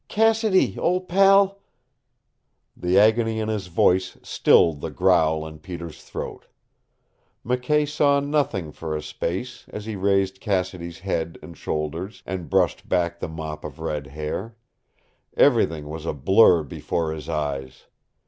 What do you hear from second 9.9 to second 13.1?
raised Cassidy's head and shoulders, and brushed